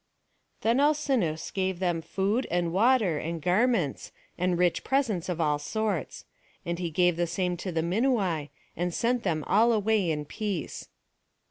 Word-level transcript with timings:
Then 0.61 0.79
Alcinous 0.79 1.51
gave 1.51 1.77
them 1.77 2.01
food, 2.01 2.47
and 2.49 2.73
water, 2.73 3.19
and 3.19 3.39
garments, 3.39 4.11
and 4.35 4.57
rich 4.57 4.83
presents 4.83 5.29
of 5.29 5.39
all 5.39 5.59
sorts; 5.59 6.25
and 6.65 6.79
he 6.79 6.89
gave 6.89 7.17
the 7.17 7.27
same 7.27 7.55
to 7.57 7.71
the 7.71 7.83
Minuai, 7.83 8.49
and 8.75 8.95
sent 8.95 9.21
them 9.21 9.43
all 9.45 9.71
away 9.71 10.09
in 10.09 10.25
peace. 10.25 10.89